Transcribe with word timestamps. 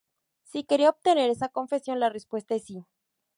Si 0.45 0.63
quería 0.63 0.89
obtener 0.89 1.29
esa 1.29 1.49
confesión, 1.49 1.99
la 1.99 2.09
respuesta 2.09 2.55
es 2.55 2.63
sí. 2.63 2.87